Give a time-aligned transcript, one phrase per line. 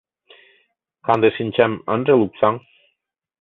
[1.05, 2.55] Канде шинчам Ынже лупсаҥ.